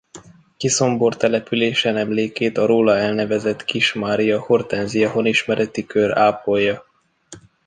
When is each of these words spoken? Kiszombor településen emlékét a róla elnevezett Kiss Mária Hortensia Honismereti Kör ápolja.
Kiszombor 0.57 1.17
településen 1.17 1.97
emlékét 1.97 2.57
a 2.57 2.65
róla 2.65 2.97
elnevezett 2.97 3.63
Kiss 3.65 3.93
Mária 3.93 4.39
Hortensia 4.39 5.11
Honismereti 5.11 5.85
Kör 5.85 6.17
ápolja. 6.17 6.85